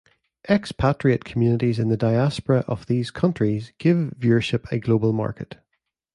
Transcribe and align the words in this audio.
Expatriate 0.49 1.23
communities 1.23 1.77
in 1.77 1.89
the 1.89 1.95
diaspora 1.95 2.61
of 2.67 2.87
these 2.87 3.11
countries 3.11 3.71
give 3.77 4.15
viewership 4.17 4.65
a 4.71 4.79
global 4.79 5.13
market. 5.13 5.57